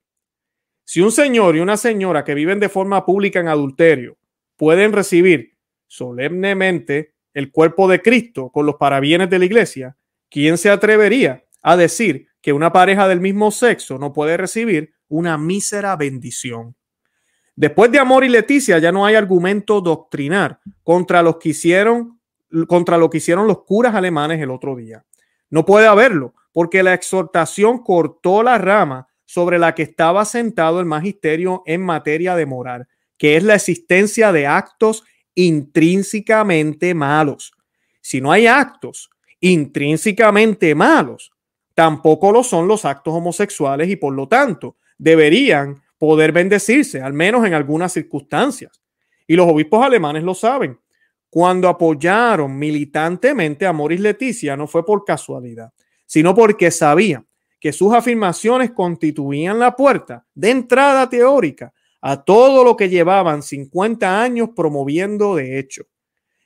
[0.85, 4.20] Si un señor y una señora que viven de forma pública en adulterio
[4.61, 9.96] pueden recibir solemnemente el cuerpo de Cristo con los parabienes de la iglesia,
[10.29, 15.38] ¿quién se atrevería a decir que una pareja del mismo sexo no puede recibir una
[15.38, 16.77] mísera bendición?
[17.57, 22.20] Después de Amor y Leticia ya no hay argumento doctrinar contra que hicieron
[22.68, 25.07] contra lo que hicieron los curas alemanes el otro día.
[25.49, 30.87] No puede haberlo, porque la exhortación cortó la rama sobre la que estaba sentado el
[30.87, 32.88] magisterio en materia de moral,
[33.21, 35.05] que es la existencia de actos
[35.35, 37.53] intrínsecamente malos.
[38.01, 41.31] Si no hay actos intrínsecamente malos,
[41.75, 47.47] tampoco lo son los actos homosexuales y por lo tanto deberían poder bendecirse, al menos
[47.47, 48.81] en algunas circunstancias.
[49.27, 50.81] Y los obispos alemanes lo saben.
[51.29, 55.71] Cuando apoyaron militantemente a Moris Leticia no fue por casualidad,
[56.07, 57.27] sino porque sabían
[57.61, 64.23] que sus afirmaciones constituían la puerta de entrada teórica a todo lo que llevaban 50
[64.23, 65.85] años promoviendo de hecho.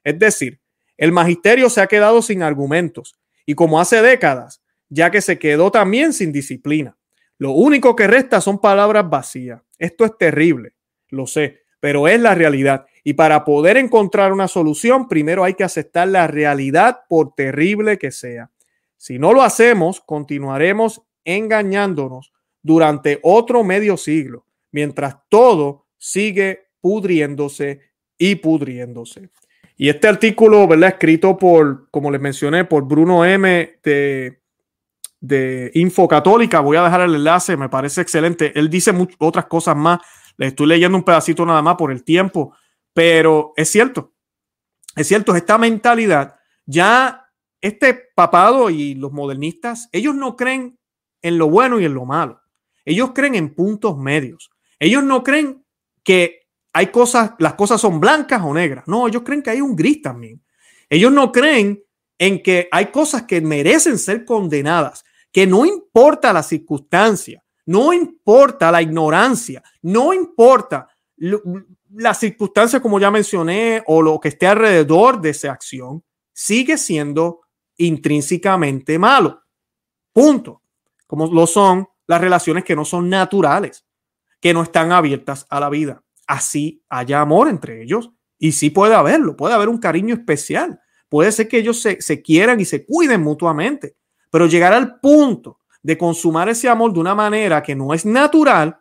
[0.03, 0.61] Es decir,
[0.97, 5.71] el magisterio se ha quedado sin argumentos y como hace décadas, ya que se quedó
[5.71, 6.97] también sin disciplina.
[7.39, 9.63] Lo único que resta son palabras vacías.
[9.79, 10.75] Esto es terrible,
[11.09, 12.87] lo sé, pero es la realidad.
[13.03, 18.11] Y para poder encontrar una solución, primero hay que aceptar la realidad por terrible que
[18.11, 18.51] sea.
[18.97, 27.81] Si no lo hacemos, continuaremos engañándonos durante otro medio siglo mientras todo sigue pudriéndose
[28.19, 29.31] y pudriéndose.
[29.77, 30.91] Y este artículo, ¿verdad?
[30.91, 33.79] Escrito por, como les mencioné, por Bruno M.
[33.85, 34.43] de,
[35.21, 36.59] de Info Católica.
[36.59, 38.53] Voy a dejar el enlace, me parece excelente.
[38.59, 40.01] Él dice otras cosas más.
[40.37, 42.57] Le estoy leyendo un pedacito nada más por el tiempo,
[42.93, 44.13] pero es cierto.
[44.97, 46.35] Es cierto, esta mentalidad,
[46.67, 50.81] ya este papado y los modernistas, ellos no creen
[51.23, 52.41] en lo bueno y en lo malo.
[52.85, 54.51] Ellos creen en puntos medios.
[54.85, 55.65] Ellos no creen
[56.03, 58.85] que hay cosas, las cosas son blancas o negras.
[58.87, 60.45] No, ellos creen que hay un gris también.
[60.91, 61.83] Ellos no creen
[62.19, 68.71] en que hay cosas que merecen ser condenadas, que no importa la circunstancia, no importa
[68.71, 75.31] la ignorancia, no importa la circunstancia como ya mencioné o lo que esté alrededor de
[75.31, 77.41] esa acción, sigue siendo
[77.79, 79.45] intrínsecamente malo.
[80.13, 80.61] Punto.
[81.07, 83.84] Como lo son las relaciones que no son naturales
[84.45, 86.03] que no están abiertas a la vida.
[86.27, 91.33] Así haya amor entre ellos y sí puede haberlo, puede haber un cariño especial, puede
[91.33, 93.97] ser que ellos se, se quieran y se cuiden mutuamente,
[94.31, 98.77] pero llegar al punto de consumar ese amor de una manera que no es natural,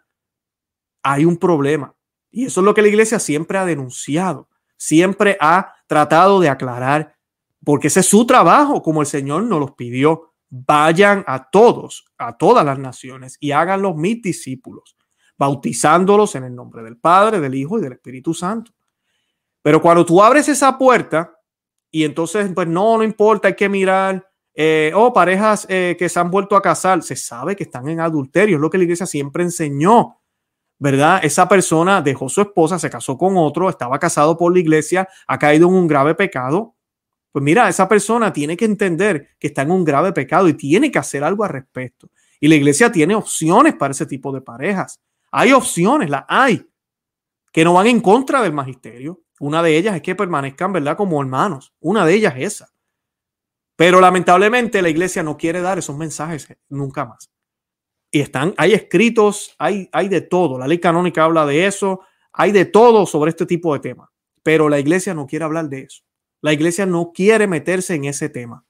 [1.02, 1.96] hay un problema.
[2.30, 7.16] Y eso es lo que la iglesia siempre ha denunciado, siempre ha tratado de aclarar,
[7.64, 10.34] porque ese es su trabajo, como el Señor nos los pidió.
[10.50, 14.98] Vayan a todos, a todas las naciones y háganlos mis discípulos
[15.44, 18.72] bautizándolos en el nombre del Padre, del Hijo y del Espíritu Santo.
[19.62, 21.38] Pero cuando tú abres esa puerta
[21.92, 26.18] y entonces, pues no, no importa, hay que mirar, eh, oh, parejas eh, que se
[26.18, 29.06] han vuelto a casar, se sabe que están en adulterio, es lo que la iglesia
[29.06, 30.22] siempre enseñó,
[30.80, 31.20] ¿verdad?
[31.24, 35.38] Esa persona dejó su esposa, se casó con otro, estaba casado por la iglesia, ha
[35.38, 36.76] caído en un grave pecado.
[37.34, 40.90] Pues mira, esa persona tiene que entender que está en un grave pecado y tiene
[40.90, 42.10] que hacer algo al respecto.
[42.40, 45.02] Y la iglesia tiene opciones para ese tipo de parejas.
[45.36, 46.64] Hay opciones, las hay,
[47.52, 49.24] que no van en contra del magisterio.
[49.40, 51.74] Una de ellas es que permanezcan, ¿verdad?, como hermanos.
[51.80, 52.70] Una de ellas es esa.
[53.76, 57.32] Pero lamentablemente la iglesia no quiere dar esos mensajes nunca más.
[58.12, 60.60] Y están, hay escritos, hay, hay de todo.
[60.60, 64.10] La ley canónica habla de eso, hay de todo sobre este tipo de temas.
[64.44, 66.04] Pero la iglesia no quiere hablar de eso.
[66.42, 68.66] La iglesia no quiere meterse en ese tema.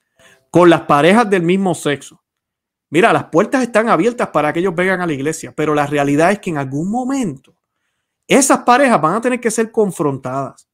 [0.50, 2.23] Con las parejas del mismo sexo.
[2.90, 6.30] Mira, las puertas están abiertas para que ellos vengan a la iglesia, pero la realidad
[6.30, 7.56] es que en algún momento
[8.26, 10.68] esas parejas van a tener que ser confrontadas,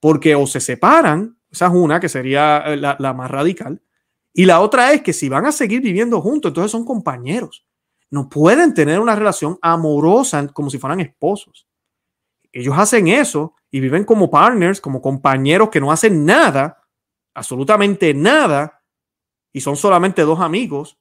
[0.00, 3.80] porque o se separan, esa es una que sería eh, la, más radical,
[4.32, 7.66] y la otra es que si van a seguir viviendo juntos, entonces son compañeros.
[8.10, 11.68] No pueden tener una relación amorosa como si fueran esposos.
[12.52, 16.82] Ellos hacen eso y viven como partners, como compañeros que no hacen nada,
[17.34, 18.82] absolutamente nada,
[19.52, 20.99] y son solamente dos amigos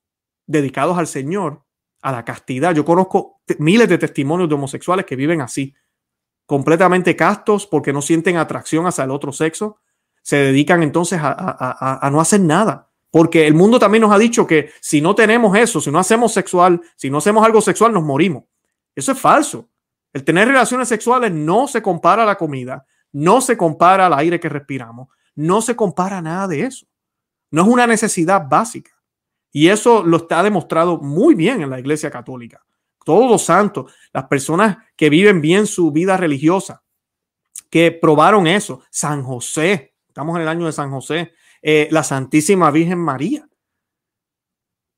[0.49, 1.63] dedicados al Señor,
[2.01, 2.73] a la castidad.
[2.73, 5.75] Yo conozco miles de testimonios de homosexuales que viven así,
[6.47, 9.77] completamente castos porque no sienten atracción hacia el otro sexo.
[10.23, 12.89] Se dedican entonces a, no hacer nada.
[13.11, 16.33] Porque el mundo también nos ha dicho que si no tenemos eso, si no hacemos
[16.33, 18.43] sexual, si no hacemos algo sexual, nos morimos.
[18.95, 19.69] Eso es falso.
[20.13, 24.39] El tener relaciones sexuales no se compara a la comida, no se compara al aire
[24.39, 26.87] que respiramos, no se compara nada de eso.
[27.51, 28.98] No es una necesidad básica.
[29.51, 32.63] Y eso lo está demostrado muy bien en la Iglesia Católica.
[33.03, 36.83] Todos los santos, las personas que viven bien su vida religiosa,
[37.69, 38.81] que probaron eso.
[38.89, 43.47] San José, estamos en el año de San José, eh, la Santísima Virgen María,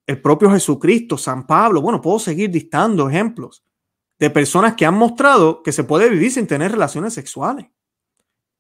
[0.06, 1.82] el propio Jesucristo, San Pablo.
[1.82, 3.64] Bueno, puedo seguir dictando ejemplos
[4.20, 7.68] de personas que han mostrado que se puede vivir sin tener relaciones sexuales.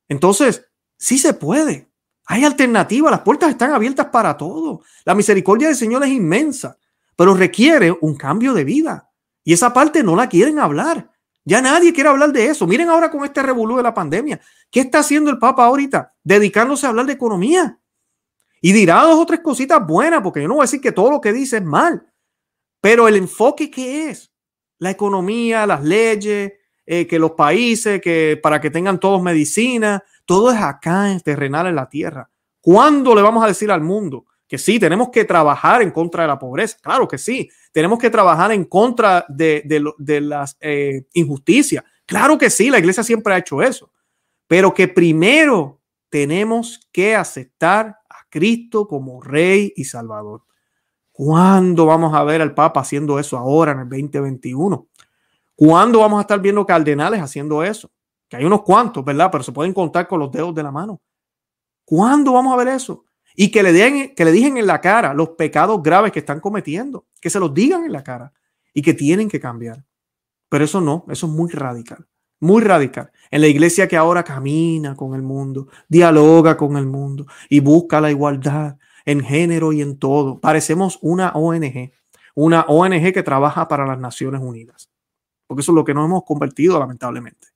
[0.08, 0.66] Entonces,
[0.98, 1.91] sí se puede.
[2.32, 4.84] Hay alternativas, las puertas están abiertas para todo.
[5.04, 6.78] La misericordia del Señor es inmensa,
[7.14, 9.10] pero requiere un cambio de vida.
[9.44, 11.12] Y esa parte no la quieren hablar.
[11.44, 12.66] Ya nadie quiere hablar de eso.
[12.66, 14.40] Miren ahora con este revolú de la pandemia.
[14.70, 16.14] ¿Qué está haciendo el Papa ahorita?
[16.24, 17.78] Dedicándose a hablar de economía.
[18.62, 21.12] Y dirá dos o tres cositas buenas, porque yo no voy a decir que todo
[21.12, 22.08] lo que dice es mal.
[22.80, 24.32] Pero el enfoque que es
[24.78, 26.54] la economía, las leyes,
[26.86, 31.68] eh, que los países, que para que tengan todos medicina, todo es acá en terrenal
[31.68, 32.30] en la tierra.
[32.62, 36.30] ¿Cuándo le vamos a decir al mundo que sí, tenemos que trabajar en contra de
[36.30, 36.78] la pobreza?
[36.82, 37.50] Claro que sí.
[37.74, 39.62] Tenemos que trabajar en contra de,
[39.98, 41.84] de, las eh, injusticias.
[42.06, 43.92] Claro que sí, la iglesia siempre ha hecho eso.
[44.48, 50.44] Pero que primero tenemos que aceptar a Cristo como Rey y Salvador.
[51.12, 54.88] ¿Cuándo vamos a ver al Papa haciendo eso ahora en el 2021?
[55.58, 57.92] ¿Cuándo vamos a estar viendo cardenales haciendo eso?
[58.32, 59.28] Que hay unos cuantos, ¿verdad?
[59.30, 61.02] Pero se pueden contar con los dedos de la mano.
[61.84, 63.04] ¿Cuándo vamos a ver eso?
[63.36, 66.40] Y que le, den, que le digan en la cara los pecados graves que están
[66.40, 68.32] cometiendo, que se los digan en la cara
[68.74, 69.84] y que tienen que cambiar.
[70.48, 72.08] Pero eso no, eso es muy radical,
[72.40, 73.12] muy radical.
[73.32, 78.00] En la iglesia que ahora camina con el mundo, dialoga con el mundo y busca
[78.00, 80.40] la igualdad en género y en todo.
[80.40, 81.92] Parecemos una ONG,
[82.36, 84.90] una ONG que trabaja para las Naciones Unidas,
[85.48, 87.51] porque eso es lo que nos hemos convertido lamentablemente.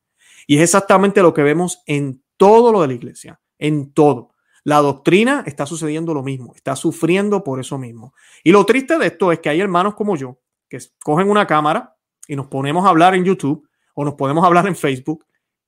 [0.47, 4.31] Y es exactamente lo que vemos en todo lo de la iglesia, en todo.
[4.63, 8.13] La doctrina está sucediendo lo mismo, está sufriendo por eso mismo.
[8.43, 11.95] Y lo triste de esto es que hay hermanos como yo que cogen una cámara
[12.27, 15.25] y nos ponemos a hablar en YouTube o nos podemos hablar en Facebook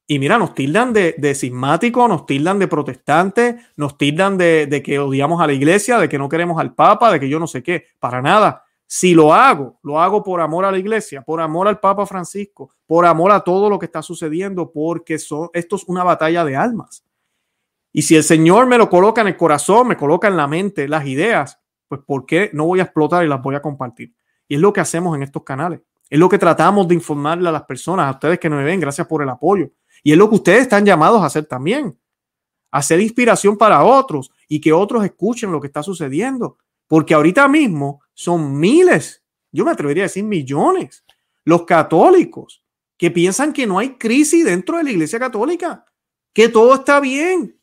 [0.09, 4.99] y mira, nos tildan de, de nos tildan de protestantes, nos tildan de, de, que
[4.99, 7.61] odiamos a la iglesia, de que no queremos al Papa, de que yo no sé
[7.61, 7.87] qué.
[7.99, 8.63] Para nada.
[8.89, 12.71] Si lo hago, lo hago por amor a la iglesia, por amor al Papa Francisco,
[12.85, 16.55] por amor a todo lo que está sucediendo, porque son, esto es una batalla de
[16.55, 17.03] almas.
[17.91, 20.87] Y si el Señor me lo coloca en el corazón, me coloca en la mente
[20.87, 24.13] las ideas, pues ¿por qué no voy a explotar y las voy a compartir?
[24.47, 25.81] Y es lo que hacemos en estos canales.
[26.09, 29.05] Es lo que tratamos de informarle a las personas, a ustedes que nos ven, gracias
[29.05, 29.69] por el apoyo.
[30.01, 31.97] Y es lo que ustedes están llamados a hacer también.
[32.71, 36.57] Hacer inspiración para otros y que otros escuchen lo que está sucediendo.
[36.87, 41.05] Porque ahorita mismo son miles, yo me atrevería a decir millones,
[41.45, 42.63] los católicos
[42.97, 45.85] que piensan que no hay crisis dentro de la iglesia católica,
[46.33, 47.61] que todo está bien,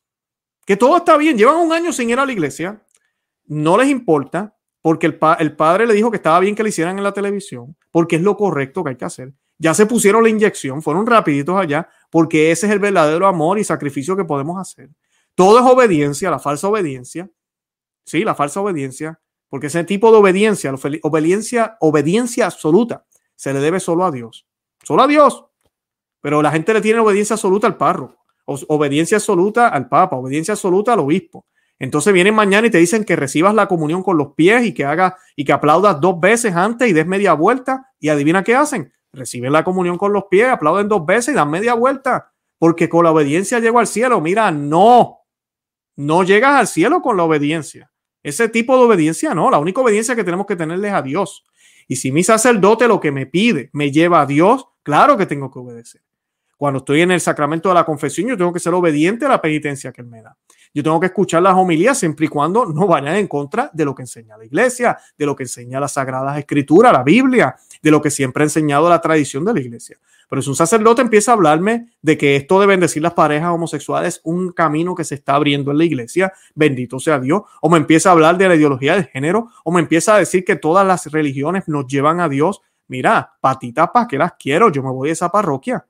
[0.65, 2.81] que todo está bien, llevan un año sin ir a la iglesia,
[3.47, 6.97] no les importa, porque el, el, padre le dijo que estaba bien que le hicieran
[6.99, 9.35] en la televisión, porque es lo correcto que hay que hacer.
[9.59, 13.65] Ya se pusieron la inyección, fueron rapiditos allá, porque ese es el verdadero amor y
[13.65, 14.89] sacrificio que podemos hacer.
[15.35, 17.29] Todo es obediencia, la falsa obediencia.
[18.05, 19.21] Sí, la falsa obediencia,
[19.55, 24.49] porque ese tipo de obediencia, obediencia, obediencia absoluta, se le debe solo a Dios.
[24.83, 25.45] Solo a Dios.
[26.21, 30.93] Pero la gente le tiene obediencia absoluta al párroco obediencia absoluta al Papa, obediencia absoluta
[30.93, 31.47] al obispo.
[31.79, 34.85] Entonces vienen mañana y te dicen que recibas la comunión con los pies y que
[34.85, 37.93] haga y que aplaudas dos veces antes y des media vuelta.
[37.99, 38.93] Y adivina qué hacen.
[39.13, 42.33] Reciben la comunión con los pies, aplauden dos veces y dan media vuelta.
[42.59, 44.21] Porque con la obediencia llego al cielo.
[44.21, 45.21] Mira, no.
[45.97, 47.91] No llegas al cielo con la obediencia.
[48.25, 49.51] Ese tipo de obediencia no.
[49.51, 51.45] La única obediencia que tenemos que tenerle es a Dios.
[51.87, 55.51] Y si mi sacerdote lo que me pide me lleva a Dios, claro que tengo
[55.53, 56.01] que obedecer.
[56.57, 59.43] Cuando estoy en el sacramento de la confesión, yo tengo que ser obediente a la
[59.43, 60.35] penitencia que él me da.
[60.73, 63.95] Yo tengo que escuchar las homilías siempre y cuando no vayan en contra de lo
[63.95, 68.01] que enseña la iglesia, de lo que enseña las sagradas escrituras, la Biblia, de lo
[68.01, 69.99] que siempre ha enseñado la tradición de la iglesia.
[70.29, 74.17] Pero si un sacerdote empieza a hablarme de que esto de bendecir las parejas homosexuales
[74.17, 77.79] es un camino que se está abriendo en la iglesia, bendito sea Dios, o me
[77.79, 80.87] empieza a hablar de la ideología de género, o me empieza a decir que todas
[80.87, 84.71] las religiones nos llevan a Dios, mira, patitas, ¿para qué las quiero?
[84.71, 85.87] Yo me voy a esa parroquia.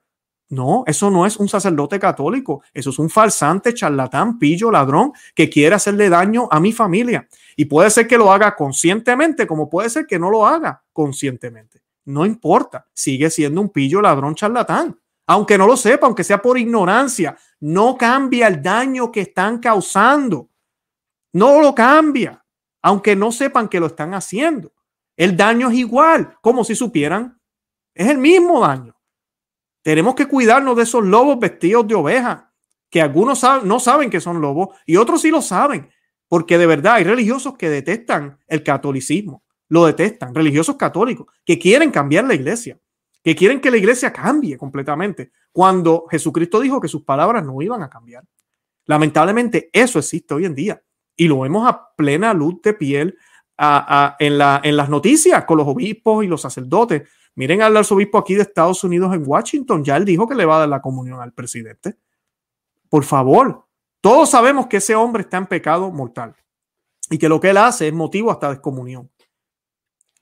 [0.49, 5.49] No, eso no es un sacerdote católico, eso es un falsante, charlatán, pillo, ladrón que
[5.49, 7.27] quiere hacerle daño a mi familia.
[7.55, 11.84] Y puede ser que lo haga conscientemente, como puede ser que no lo haga conscientemente.
[12.05, 14.99] No importa, sigue siendo un pillo, ladrón, charlatán.
[15.27, 20.49] Aunque no lo sepa, aunque sea por ignorancia, no cambia el daño que están causando.
[21.33, 22.45] No lo cambia,
[22.81, 24.71] aunque no sepan que lo están haciendo.
[25.17, 27.39] El daño es igual, como si supieran.
[27.93, 28.95] Es el mismo daño.
[29.81, 32.51] Tenemos que cuidarnos de esos lobos vestidos de oveja,
[32.89, 35.89] que algunos no saben que son lobos y otros sí lo saben,
[36.27, 41.91] porque de verdad hay religiosos que detestan el catolicismo, lo detestan, religiosos católicos, que quieren
[41.91, 42.79] cambiar la iglesia,
[43.23, 47.81] que quieren que la iglesia cambie completamente, cuando Jesucristo dijo que sus palabras no iban
[47.81, 48.23] a cambiar.
[48.85, 50.81] Lamentablemente eso existe hoy en día
[51.15, 53.17] y lo vemos a plena luz de piel
[53.57, 57.09] en, en las noticias con los obispos y los sacerdotes.
[57.35, 60.57] Miren al arzobispo aquí de Estados Unidos en Washington, ya él dijo que le va
[60.57, 61.97] a dar la comunión al presidente.
[62.89, 63.65] Por favor,
[64.01, 66.35] todos sabemos que ese hombre está en pecado mortal
[67.09, 69.09] y que lo que él hace es motivo hasta de comunión.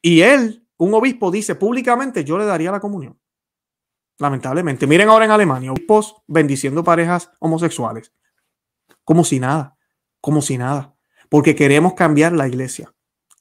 [0.05, 3.17] Y él, un obispo, dice públicamente, yo le daría la comunión.
[4.19, 4.85] Lamentablemente.
[4.85, 8.13] Miren ahora en Alemania, obispos bendiciendo parejas homosexuales.
[9.05, 9.77] Como si nada,
[10.19, 10.95] como si nada.
[11.29, 12.93] Porque queremos cambiar la iglesia.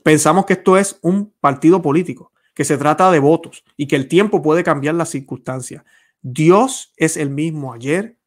[0.05, 4.09] Pensamos que esto es un partido político, que se trata de votos y que el
[4.09, 5.85] tiempo puede cambiar las circunstancias.
[6.21, 8.19] Dios es el mismo ayer,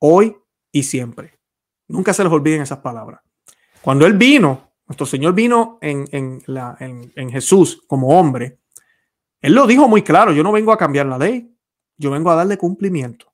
[0.00, 0.36] hoy
[0.72, 1.38] y siempre.
[1.86, 3.20] Nunca se les olviden esas palabras.
[3.80, 8.58] Cuando Él vino, nuestro Señor vino en, en Jesús como hombre,
[9.40, 11.56] Él lo dijo muy claro, yo no vengo a cambiar la ley,
[11.96, 13.32] yo vengo a darle cumplimiento.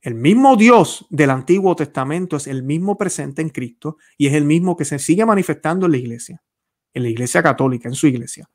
[0.00, 4.44] El mismo Dios del Antiguo Testamento es el mismo presente en Cristo y es el
[4.44, 6.42] mismo que se sigue manifestando en la iglesia
[6.96, 8.48] en la iglesia católica, en su iglesia.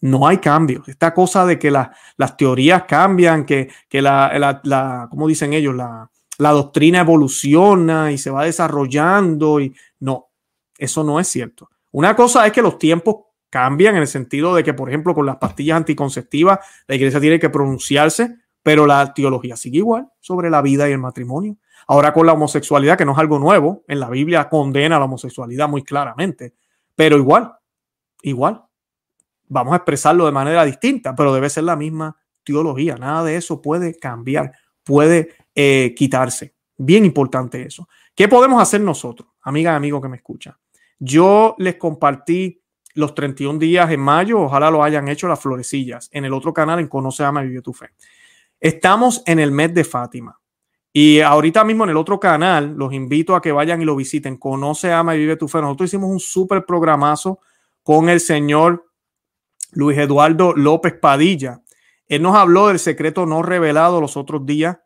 [0.00, 0.88] No hay cambios.
[0.88, 6.10] Esta cosa de que las teorías cambian, que, que la, la, como dicen ellos, la,
[6.38, 10.29] la doctrina evoluciona y se va desarrollando y no,
[10.80, 11.70] eso no es cierto.
[11.92, 13.16] Una cosa es que los tiempos
[13.50, 17.38] cambian en el sentido de que, por ejemplo, con las pastillas anticonceptivas, la iglesia tiene
[17.38, 21.56] que pronunciarse, pero la teología sigue igual sobre la vida y el matrimonio.
[21.86, 25.68] Ahora con la homosexualidad, que no es algo nuevo, en la Biblia condena la homosexualidad
[25.68, 26.54] muy claramente,
[26.94, 27.52] pero igual,
[28.22, 28.62] igual.
[29.48, 32.94] Vamos a expresarlo de manera distinta, pero debe ser la misma teología.
[32.94, 34.52] Nada de eso puede cambiar,
[34.84, 36.54] puede eh, quitarse.
[36.76, 37.88] Bien importante eso.
[38.14, 40.54] ¿Qué podemos hacer nosotros, amiga y amigo que me escuchan?
[41.00, 42.62] Yo les compartí
[42.94, 46.78] los 31 días en mayo, ojalá lo hayan hecho las florecillas, en el otro canal
[46.78, 47.88] en Conoce, Ama y Vive tu Fe.
[48.60, 50.40] Estamos en el mes de Fátima.
[50.92, 54.36] Y ahorita mismo en el otro canal, los invito a que vayan y lo visiten.
[54.36, 55.60] Conoce, ama y vive tu fe.
[55.60, 57.38] Nosotros hicimos un súper programazo
[57.84, 58.90] con el señor
[59.70, 61.62] Luis Eduardo López Padilla.
[62.08, 64.78] Él nos habló del secreto no revelado los otros días.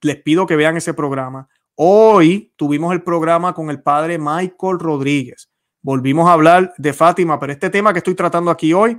[0.00, 1.48] Les pido que vean ese programa.
[1.74, 5.49] Hoy tuvimos el programa con el padre Michael Rodríguez.
[5.82, 8.98] Volvimos a hablar de Fátima, pero este tema que estoy tratando aquí hoy,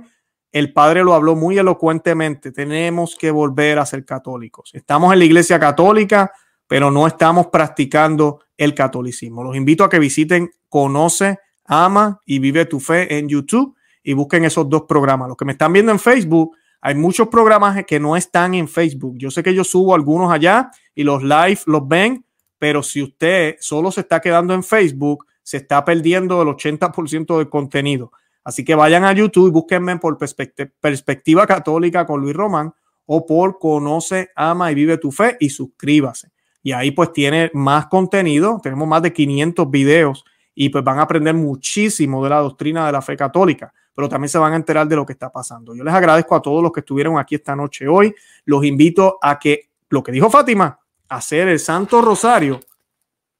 [0.50, 2.50] el padre lo habló muy elocuentemente.
[2.50, 4.70] Tenemos que volver a ser católicos.
[4.74, 6.32] Estamos en la iglesia católica,
[6.66, 9.44] pero no estamos practicando el catolicismo.
[9.44, 14.44] Los invito a que visiten Conoce Ama y Vive tu Fe en YouTube y busquen
[14.44, 15.28] esos dos programas.
[15.28, 19.14] Los que me están viendo en Facebook, hay muchos programas que no están en Facebook.
[19.16, 22.24] Yo sé que yo subo algunos allá y los live los ven,
[22.58, 27.48] pero si usted solo se está quedando en Facebook, se está perdiendo el 80% del
[27.48, 28.12] contenido.
[28.44, 32.72] Así que vayan a YouTube y búsquenme por Perspectiva Católica con Luis Román
[33.06, 36.30] o por Conoce, Ama y Vive tu Fe y suscríbase.
[36.62, 38.60] Y ahí pues tiene más contenido.
[38.62, 40.24] Tenemos más de 500 videos
[40.54, 44.28] y pues van a aprender muchísimo de la doctrina de la fe católica, pero también
[44.28, 45.74] se van a enterar de lo que está pasando.
[45.74, 48.14] Yo les agradezco a todos los que estuvieron aquí esta noche hoy.
[48.44, 50.78] Los invito a que lo que dijo Fátima,
[51.08, 52.60] hacer el Santo Rosario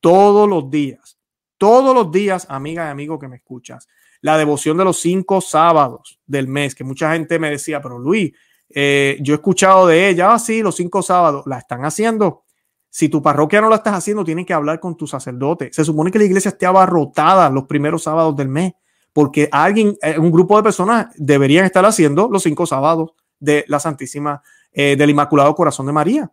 [0.00, 1.18] todos los días,
[1.62, 3.86] todos los días, amiga y amigo que me escuchas.
[4.20, 8.32] La devoción de los cinco sábados del mes, que mucha gente me decía, pero Luis,
[8.68, 12.42] eh, yo he escuchado de ella, ah, sí, los cinco sábados, la están haciendo.
[12.90, 15.72] Si tu parroquia no lo estás haciendo, tienes que hablar con tu sacerdote.
[15.72, 18.72] Se supone que la iglesia esté abarrotada los primeros sábados del mes,
[19.12, 23.78] porque alguien, eh, un grupo de personas deberían estar haciendo los cinco sábados de la
[23.78, 24.42] Santísima,
[24.72, 26.32] eh, del Inmaculado Corazón de María.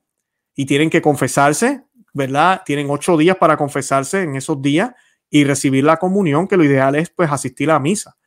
[0.55, 1.83] Y tienen que confesarse,
[2.15, 2.63] ¿verdad?
[2.65, 4.91] Tienen ocho días para confesarse en esos días
[5.29, 8.17] y recibir la comunión, que lo ideal es pues asistir a la misa.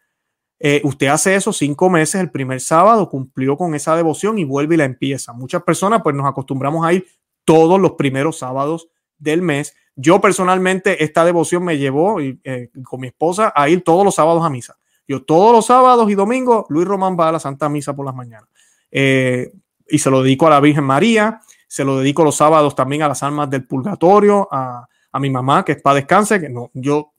[0.59, 4.76] Eh, usted hace eso cinco meses, el primer sábado cumplió con esa devoción y vuelve
[4.76, 5.32] y la empieza.
[5.32, 7.07] Muchas personas pues nos acostumbramos a ir
[7.44, 8.88] todos los primeros sábados
[9.18, 9.74] del mes.
[9.96, 14.44] Yo personalmente esta devoción me llevó eh, con mi esposa a ir todos los sábados
[14.44, 14.78] a misa.
[15.09, 18.14] Yo todos los sábados y domingos, Luis Román va a la Santa Misa por las
[18.14, 18.48] mañanas.
[18.90, 19.53] Eh,
[19.88, 23.09] y se lo dedico a la Virgen María, se lo dedico los sábados también a
[23.09, 24.86] las almas del purgatorio, a,
[25.18, 27.12] mi mamá, que es para descanse, que no, yo,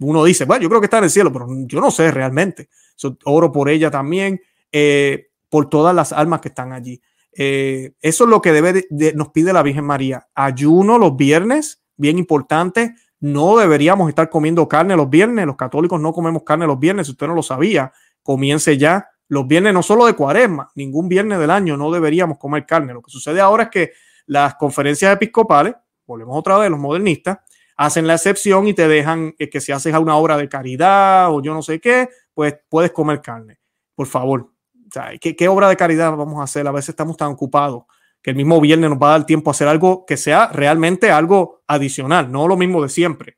[0.00, 2.68] uno dice, bueno, yo creo que está en el cielo, pero yo no sé realmente.
[3.24, 4.40] oro por ella también,
[4.72, 7.00] eh, por todas las almas que están allí.
[7.38, 10.26] Eh, eso es lo que debe nos pide la Virgen María.
[10.34, 12.94] Ayuno los viernes, bien importante.
[13.20, 15.46] No deberíamos estar comiendo carne los viernes.
[15.46, 17.06] Los católicos no comemos carne los viernes.
[17.06, 17.92] Si usted no lo sabía,
[18.22, 19.08] comience ya.
[19.28, 22.94] Los viernes no solo de cuaresma, ningún viernes del año no deberíamos comer carne.
[22.94, 23.92] Lo que sucede ahora es que
[24.26, 25.74] las conferencias episcopales,
[26.06, 27.38] volvemos otra vez, los modernistas,
[27.76, 31.42] hacen la excepción y te dejan eh, que si haces una obra de caridad o
[31.42, 33.58] yo no sé qué, pues puedes comer carne.
[33.94, 34.52] Por favor,
[35.20, 36.66] ¿qué, obra de caridad vamos a hacer?
[36.66, 37.84] A veces estamos tan ocupados
[38.22, 41.10] que el mismo viernes nos va a dar tiempo a hacer algo que sea realmente
[41.10, 43.36] algo adicional, no lo mismo de siempre.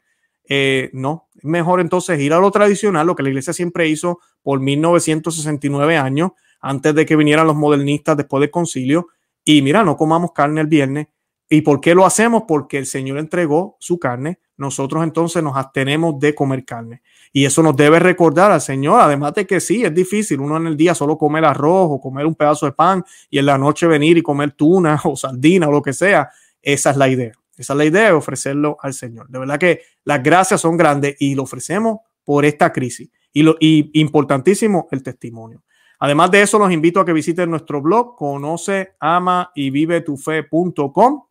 [0.50, 4.20] Eh, no, es mejor entonces ir a lo tradicional, lo que la iglesia siempre hizo
[4.42, 9.08] por 1969 años, antes de que vinieran los modernistas después del concilio.
[9.44, 11.08] Y mira, no comamos carne el viernes.
[11.50, 12.44] ¿Y por qué lo hacemos?
[12.46, 14.38] Porque el Señor entregó su carne.
[14.56, 17.02] Nosotros entonces nos abstenemos de comer carne.
[17.32, 20.66] Y eso nos debe recordar al Señor, además de que sí, es difícil uno en
[20.66, 23.86] el día solo comer arroz o comer un pedazo de pan y en la noche
[23.86, 26.28] venir y comer tuna o sardina o lo que sea.
[26.60, 27.32] Esa es la idea.
[27.56, 29.28] Esa es la idea de ofrecerlo al Señor.
[29.28, 33.10] De verdad que las gracias son grandes y lo ofrecemos por esta crisis.
[33.32, 35.62] Y, lo, importantísimo, el testimonio.
[36.00, 40.16] Además de eso, los invito a que visiten nuestro blog, conoce, ama y vive tu
[40.16, 41.27] fe.com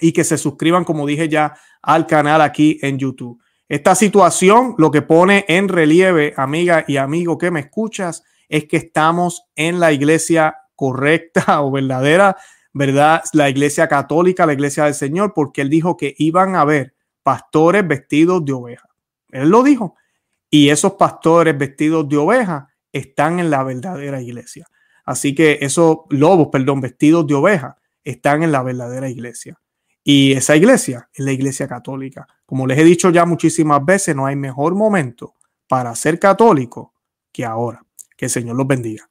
[0.00, 3.40] y que se suscriban, como dije ya, al canal aquí en YouTube.
[3.68, 8.76] Esta situación lo que pone en relieve, amiga y amigo que me escuchas, es que
[8.76, 12.36] estamos en la iglesia correcta o verdadera,
[12.72, 13.22] ¿verdad?
[13.32, 17.86] La iglesia católica, la iglesia del Señor, porque él dijo que iban a haber pastores
[17.86, 18.88] vestidos de oveja.
[19.30, 19.96] Él lo dijo.
[20.48, 24.66] Y esos pastores vestidos de oveja están en la verdadera iglesia.
[25.04, 29.58] Así que esos lobos, perdón, vestidos de oveja, están en la verdadera iglesia.
[30.08, 32.28] Y esa iglesia es la iglesia católica.
[32.46, 35.34] Como les he dicho ya muchísimas veces, no hay mejor momento
[35.66, 36.94] para ser católico
[37.32, 37.84] que ahora.
[38.16, 39.10] Que el Señor los bendiga.